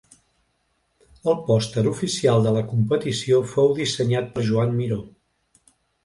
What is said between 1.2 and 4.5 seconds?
El pòster oficial de la competició fou dissenyat per